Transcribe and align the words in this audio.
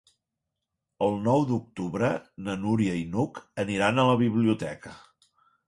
El 1.07 1.13
nou 1.27 1.43
d'octubre 1.51 2.09
na 2.49 2.57
Núria 2.63 2.97
i 3.03 3.05
n'Hug 3.13 3.39
aniran 3.67 4.01
a 4.01 4.09
la 4.13 4.19
biblioteca. 4.25 4.99